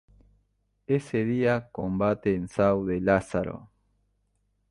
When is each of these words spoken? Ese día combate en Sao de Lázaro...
Ese 0.87 1.25
día 1.25 1.69
combate 1.71 2.33
en 2.33 2.47
Sao 2.47 2.83
de 2.87 2.99
Lázaro... 3.01 3.69